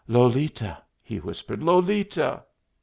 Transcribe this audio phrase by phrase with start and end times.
[0.07, 1.61] "Lolita!" he whispered.
[1.61, 2.41] "Lolita!"